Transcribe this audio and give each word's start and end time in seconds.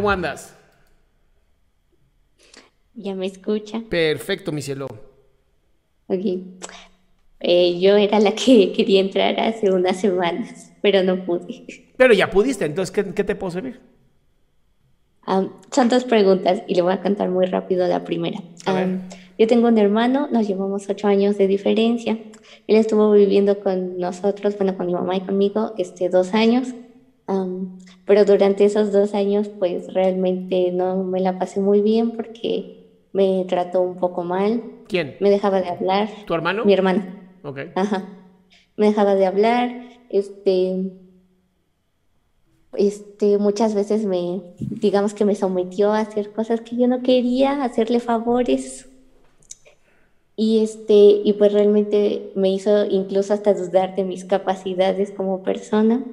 ¿Cómo 0.00 0.10
andas? 0.10 0.56
Ya 2.94 3.14
me 3.14 3.26
escucha. 3.26 3.82
Perfecto, 3.90 4.50
mi 4.50 4.62
cielo. 4.62 4.86
Ok. 6.06 6.24
Eh, 7.40 7.78
yo 7.78 7.98
era 7.98 8.18
la 8.18 8.34
que 8.34 8.72
quería 8.76 9.00
entrar 9.00 9.38
hace 9.38 9.70
unas 9.70 10.00
semanas, 10.00 10.72
pero 10.80 11.02
no 11.02 11.22
pude. 11.26 11.66
Pero 11.98 12.14
ya 12.14 12.30
pudiste, 12.30 12.64
entonces, 12.64 12.90
¿qué, 12.90 13.12
qué 13.12 13.24
te 13.24 13.34
puedo 13.34 13.50
servir? 13.50 13.78
Am, 15.26 15.52
son 15.70 15.90
dos 15.90 16.04
preguntas 16.04 16.62
y 16.66 16.76
le 16.76 16.80
voy 16.80 16.94
a 16.94 17.02
contar 17.02 17.28
muy 17.28 17.44
rápido 17.44 17.86
la 17.86 18.02
primera. 18.02 18.40
Am, 18.64 19.02
yo 19.38 19.46
tengo 19.46 19.68
un 19.68 19.76
hermano, 19.76 20.28
nos 20.32 20.48
llevamos 20.48 20.88
ocho 20.88 21.08
años 21.08 21.36
de 21.36 21.46
diferencia. 21.46 22.16
Él 22.66 22.76
estuvo 22.76 23.12
viviendo 23.12 23.60
con 23.60 23.98
nosotros, 23.98 24.56
bueno, 24.56 24.78
con 24.78 24.86
mi 24.86 24.94
mamá 24.94 25.16
y 25.16 25.20
conmigo, 25.20 25.74
este, 25.76 26.08
dos 26.08 26.32
años. 26.32 26.68
Am, 27.30 27.78
pero 28.06 28.24
durante 28.24 28.64
esos 28.64 28.90
dos 28.90 29.14
años, 29.14 29.48
pues 29.48 29.94
realmente 29.94 30.72
no 30.72 31.04
me 31.04 31.20
la 31.20 31.38
pasé 31.38 31.60
muy 31.60 31.80
bien 31.80 32.10
porque 32.10 32.88
me 33.12 33.44
trató 33.48 33.82
un 33.82 33.96
poco 33.98 34.24
mal, 34.24 34.64
¿Quién? 34.88 35.14
me 35.20 35.30
dejaba 35.30 35.60
de 35.60 35.68
hablar. 35.68 36.08
¿Tu 36.26 36.34
hermano? 36.34 36.64
Mi 36.64 36.72
hermano. 36.72 37.04
Ok. 37.44 37.58
Ajá. 37.76 38.08
Me 38.76 38.86
dejaba 38.86 39.14
de 39.14 39.26
hablar, 39.26 39.70
este, 40.08 40.90
este, 42.72 43.38
muchas 43.38 43.76
veces 43.76 44.06
me, 44.06 44.40
digamos 44.58 45.14
que 45.14 45.24
me 45.24 45.36
sometió 45.36 45.92
a 45.92 46.00
hacer 46.00 46.32
cosas 46.32 46.62
que 46.62 46.76
yo 46.76 46.88
no 46.88 47.00
quería, 47.02 47.62
hacerle 47.62 48.00
favores. 48.00 48.88
Y 50.34 50.64
este, 50.64 51.20
y 51.22 51.32
pues 51.34 51.52
realmente 51.52 52.32
me 52.34 52.50
hizo 52.50 52.86
incluso 52.86 53.34
hasta 53.34 53.54
dudar 53.54 53.94
de 53.94 54.02
mis 54.02 54.24
capacidades 54.24 55.12
como 55.12 55.44
persona. 55.44 56.04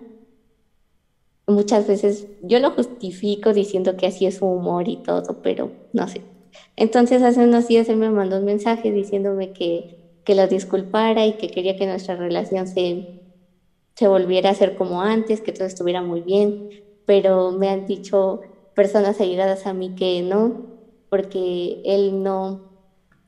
Muchas 1.47 1.88
veces 1.88 2.28
yo 2.41 2.59
lo 2.59 2.72
justifico 2.72 3.53
diciendo 3.53 3.96
que 3.96 4.08
así 4.08 4.25
es 4.25 4.38
su 4.38 4.46
humor 4.46 4.90
y 4.90 4.97
todo, 4.97 5.41
pero 5.41 5.72
no 5.94 6.08
sé. 6.08 6.22
Entonces 6.75 7.24
hace 7.24 7.44
unos 7.44 7.68
días 7.68 7.90
él 7.90 7.97
me 7.97 8.09
mandó 8.09 8.38
un 8.38 8.46
mensaje 8.46 8.91
diciéndome 8.91 9.53
que, 9.53 9.97
que 10.25 10.35
lo 10.35 10.47
disculpara 10.47 11.25
y 11.25 11.38
que 11.38 11.50
quería 11.50 11.78
que 11.78 11.85
nuestra 11.88 12.16
relación 12.16 12.68
se, 12.68 13.08
se 13.96 14.08
volviera 14.08 14.50
a 14.50 14.56
ser 14.56 14.75
como 14.75 15.02
antes, 15.02 15.41
que 15.41 15.53
todo 15.53 15.68
estuviera 15.68 16.02
muy 16.02 16.22
bien, 16.22 16.69
pero 17.06 17.52
me 17.52 17.69
han 17.69 17.85
dicho 17.85 18.41
personas 18.75 19.22
allegadas 19.22 19.66
a 19.66 19.74
mí 19.74 19.96
que 19.96 20.22
no, 20.24 20.53
porque 21.09 21.81
él 21.85 22.24
no, 22.24 22.62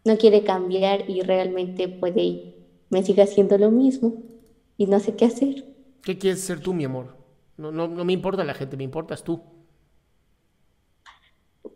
no 0.06 0.18
quiere 0.18 0.44
cambiar 0.44 1.10
y 1.10 1.22
realmente 1.22 1.88
puede 1.88 2.22
y 2.22 2.56
me 2.90 3.04
sigue 3.04 3.22
haciendo 3.22 3.58
lo 3.58 3.72
mismo 3.72 4.14
y 4.78 4.88
no 4.88 5.00
sé 5.00 5.16
qué 5.16 5.26
hacer. 5.26 5.66
¿Qué 6.04 6.18
quieres 6.18 6.42
ser 6.42 6.60
tú, 6.60 6.74
mi 6.74 6.84
amor? 6.84 7.19
No, 7.64 7.72
no, 7.72 7.88
no 7.88 8.06
me 8.06 8.14
importa 8.14 8.44
la 8.44 8.56
gente, 8.56 8.78
me 8.78 8.84
importas 8.86 9.24
tú. 9.24 9.42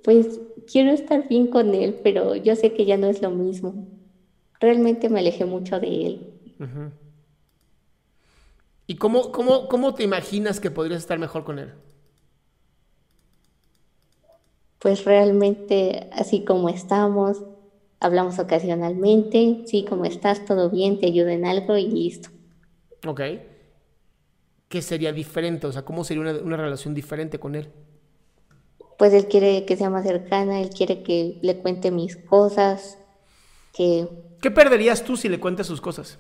Pues 0.04 0.40
quiero 0.72 0.92
estar 0.92 1.28
bien 1.28 1.48
con 1.48 1.74
él, 1.74 2.00
pero 2.04 2.36
yo 2.36 2.56
sé 2.56 2.74
que 2.74 2.86
ya 2.86 2.98
no 2.98 3.08
es 3.08 3.22
lo 3.24 3.32
mismo. 3.32 3.88
Realmente 4.60 5.10
me 5.10 5.20
alejé 5.20 5.46
mucho 5.46 5.80
de 5.80 6.06
él. 6.08 6.40
¿Y 8.88 8.96
cómo, 8.96 9.32
cómo, 9.34 9.68
cómo 9.68 9.94
te 9.94 10.04
imaginas 10.04 10.60
que 10.62 10.72
podrías 10.72 11.02
estar 11.02 11.20
mejor 11.20 11.44
con 11.44 11.60
él? 11.60 11.74
Pues 14.80 15.04
realmente 15.06 16.10
así 16.12 16.46
como 16.46 16.70
estamos, 16.70 17.44
hablamos 18.00 18.38
ocasionalmente, 18.38 19.64
sí, 19.66 19.84
como 19.84 20.06
estás, 20.06 20.46
todo 20.46 20.70
bien, 20.70 21.00
te 21.00 21.08
ayudo 21.08 21.30
en 21.30 21.46
algo 21.46 21.76
y 21.76 21.90
listo. 21.90 22.30
Ok. 23.06 23.22
¿Qué 24.74 24.82
sería 24.82 25.14
diferente? 25.14 25.68
O 25.68 25.72
sea, 25.72 25.86
¿cómo 25.86 26.04
sería 26.04 26.22
una, 26.24 26.34
una 26.50 26.58
relación 26.58 26.94
diferente 26.94 27.40
con 27.40 27.56
él? 27.56 27.66
Pues 28.98 29.14
él 29.14 29.28
quiere 29.28 29.66
que 29.66 29.78
sea 29.78 29.92
más 29.92 30.04
cercana, 30.04 30.60
él 30.60 30.70
quiere 30.72 31.04
que 31.04 31.38
le 31.44 31.58
cuente 31.60 31.92
mis 31.92 32.16
cosas, 32.18 32.98
que 33.74 34.08
¿Qué 34.42 34.52
perderías 34.52 35.04
tú 35.04 35.18
si 35.18 35.28
le 35.30 35.40
cuentas 35.40 35.66
sus 35.68 35.82
cosas? 35.82 36.20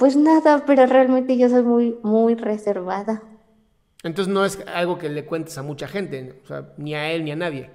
pues 0.00 0.16
nada, 0.16 0.64
pero 0.66 0.84
realmente 0.86 1.36
yo 1.38 1.48
soy 1.48 1.62
muy, 1.62 1.98
muy 2.02 2.34
reservada. 2.34 3.22
Entonces 4.02 4.32
no 4.32 4.44
es 4.44 4.58
algo 4.66 4.98
que 4.98 5.08
le 5.08 5.24
cuentes 5.26 5.56
a 5.58 5.62
mucha 5.62 5.86
gente, 5.88 6.40
o 6.44 6.46
sea, 6.46 6.72
ni 6.76 6.94
a 6.94 7.10
él 7.12 7.24
ni 7.24 7.32
a 7.32 7.36
nadie. 7.36 7.70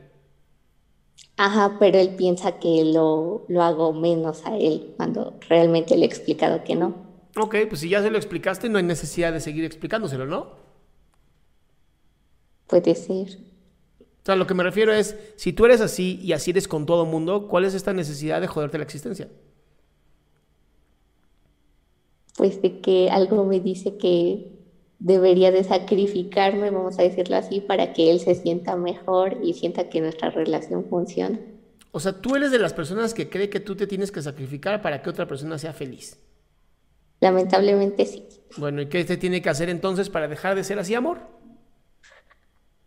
Ajá, 1.38 1.77
pero 1.79 1.97
él 1.97 2.17
piensa 2.17 2.59
que 2.59 2.83
lo, 2.83 3.45
lo 3.47 3.63
hago 3.63 3.94
menos 3.94 4.45
a 4.45 4.57
él 4.57 4.94
cuando 4.97 5.39
realmente 5.47 5.95
le 5.95 6.03
he 6.03 6.07
explicado 6.07 6.65
que 6.65 6.75
no. 6.75 7.04
Ok, 7.38 7.56
pues 7.68 7.81
si 7.81 7.90
ya 7.90 8.01
se 8.01 8.09
lo 8.09 8.18
explicaste, 8.18 8.69
no 8.69 8.78
hay 8.78 8.84
necesidad 8.84 9.34
de 9.34 9.41
seguir 9.41 9.66
explicándoselo, 9.66 10.25
¿no? 10.25 10.53
Puede 12.68 12.96
ser. 12.96 13.40
O 14.00 14.25
sea, 14.25 14.35
lo 14.35 14.47
que 14.47 14.53
me 14.53 14.63
refiero 14.63 14.91
es, 14.91 15.16
si 15.35 15.53
tú 15.53 15.66
eres 15.66 15.81
así 15.81 16.19
y 16.24 16.34
así 16.34 16.51
eres 16.51 16.68
con 16.68 16.85
todo 16.85 17.06
mundo, 17.06 17.47
¿cuál 17.47 17.66
es 17.66 17.74
esta 17.74 17.94
necesidad 17.94 18.41
de 18.41 18.47
joderte 18.47 18.78
la 18.78 18.85
existencia? 18.85 19.29
Pues 22.38 22.62
de 22.62 22.81
que 22.81 23.09
algo 23.12 23.45
me 23.45 23.59
dice 23.59 23.97
que 23.97 24.51
debería 25.00 25.51
de 25.51 25.63
sacrificarme, 25.63 26.71
vamos 26.71 26.98
a 26.98 27.04
decirlo 27.04 27.36
así, 27.36 27.62
para 27.62 27.94
que 27.94 28.09
él 28.12 28.19
se 28.19 28.33
sienta 28.33 28.75
mejor 28.75 29.38
y 29.44 29.54
sienta 29.54 29.89
que 29.89 30.01
nuestra 30.01 30.31
relación 30.31 30.86
funciona. 30.86 31.39
O 31.92 32.00
sea, 32.00 32.19
tú 32.19 32.36
eres 32.36 32.51
de 32.51 32.59
las 32.59 32.74
personas 32.74 33.13
que 33.13 33.30
cree 33.30 33.50
que 33.50 33.59
tú 33.59 33.75
te 33.75 33.88
tienes 33.88 34.12
que 34.12 34.21
sacrificar 34.21 34.81
para 34.81 35.01
que 35.01 35.09
otra 35.09 35.27
persona 35.27 35.57
sea 35.57 35.74
feliz. 35.74 36.18
Lamentablemente 37.19 38.06
sí. 38.06 38.27
Bueno, 38.57 38.81
¿y 38.81 38.88
qué 38.88 39.06
se 39.06 39.17
tiene 39.17 39.41
que 39.41 39.50
hacer 39.50 39.69
entonces 39.69 40.09
para 40.09 40.27
dejar 40.27 40.56
de 40.56 40.63
ser 40.63 40.79
así, 40.79 40.95
amor? 40.95 41.19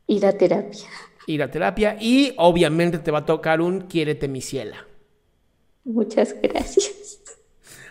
Ir 0.06 0.24
a 0.24 0.32
terapia. 0.32 0.86
Ir 1.26 1.42
a 1.42 1.50
terapia 1.50 1.96
y 2.00 2.34
obviamente 2.38 2.98
te 2.98 3.10
va 3.10 3.18
a 3.18 3.26
tocar 3.26 3.60
un 3.60 3.82
quiérete 3.82 4.28
mi 4.28 4.40
ciela. 4.40 4.86
Muchas 5.84 6.34
gracias. 6.40 7.20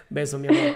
Beso, 0.09 0.39
mi 0.39 0.47
amor. 0.47 0.75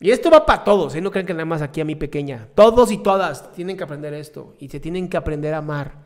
Y 0.00 0.10
esto 0.10 0.30
va 0.30 0.44
para 0.44 0.64
todos, 0.64 0.94
¿eh? 0.96 1.00
No 1.00 1.12
crean 1.12 1.26
que 1.26 1.32
nada 1.32 1.44
más 1.44 1.62
aquí 1.62 1.80
a 1.80 1.84
mi 1.84 1.94
pequeña. 1.94 2.48
Todos 2.54 2.90
y 2.90 2.98
todas 2.98 3.52
tienen 3.52 3.76
que 3.76 3.84
aprender 3.84 4.12
esto 4.14 4.56
y 4.58 4.68
se 4.68 4.80
tienen 4.80 5.08
que 5.08 5.16
aprender 5.16 5.54
a 5.54 5.58
amar. 5.58 6.04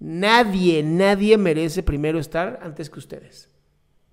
Nadie, 0.00 0.82
nadie 0.82 1.38
merece 1.38 1.82
primero 1.82 2.18
estar 2.18 2.58
antes 2.62 2.90
que 2.90 2.98
ustedes. 2.98 3.48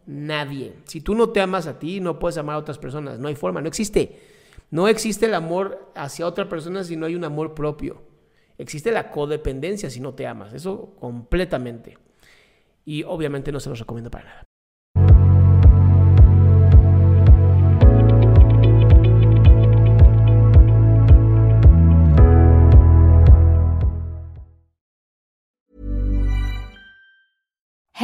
Nadie. 0.06 0.76
Si 0.86 1.02
tú 1.02 1.16
no 1.16 1.30
te 1.30 1.42
amas 1.42 1.68
a 1.68 1.80
ti, 1.80 2.00
no 2.00 2.20
puedes 2.20 2.38
amar 2.38 2.56
a 2.56 2.60
otras 2.60 2.78
personas. 2.78 3.20
No 3.20 3.28
hay 3.28 3.36
forma, 3.36 3.62
no 3.62 3.68
existe. 3.68 4.20
No 4.70 4.88
existe 4.88 5.28
el 5.28 5.34
amor 5.34 5.92
hacia 5.96 6.28
otra 6.28 6.50
persona 6.50 6.84
si 6.84 6.96
no 6.96 7.06
hay 7.06 7.16
un 7.16 7.24
amor 7.24 7.54
propio. 7.54 8.02
Existe 8.58 8.92
la 8.92 9.12
codependencia 9.12 9.90
si 9.90 10.00
no 10.00 10.14
te 10.14 10.28
amas. 10.28 10.54
Eso 10.54 10.96
completamente. 11.00 11.98
Y 12.86 13.04
obviamente 13.04 13.52
no 13.52 13.60
se 13.60 13.70
los 13.70 13.80
recomiendo 13.80 14.12
para 14.12 14.26
nada. 14.26 14.44